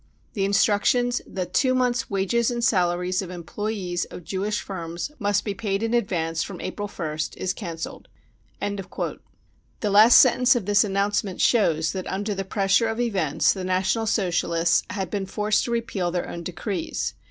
The 0.33 0.45
instructions 0.45 1.21
that 1.27 1.53
two 1.53 1.75
months' 1.75 2.05
r 2.05 2.07
wages 2.15 2.49
and 2.49 2.63
salaries 2.63 3.21
of 3.21 3.29
employees 3.29 4.05
of 4.05 4.23
Jewish 4.23 4.59
firms 4.59 5.11
must 5.19 5.45
be 5.45 5.53
paid 5.53 5.83
in 5.83 5.93
advance 5.93 6.41
from 6.41 6.59
April 6.59 6.87
1st 6.87 7.37
is 7.37 7.53
cancelled." 7.53 8.07
The 8.59 9.19
last 9.91 10.17
sentence 10.19 10.55
of 10.55 10.65
this 10.65 10.83
announcement 10.83 11.39
shows 11.39 11.91
that 11.91 12.07
under 12.07 12.33
the 12.33 12.43
pressure 12.43 12.87
of 12.87 12.99
events 12.99 13.53
the 13.53 13.63
National 13.63 14.07
Socialists 14.07 14.81
had 14.89 15.11
been 15.11 15.27
forced 15.27 15.65
to 15.65 15.71
repeal 15.71 16.09
their 16.09 16.27
own 16.27 16.41
decrees. 16.41 17.13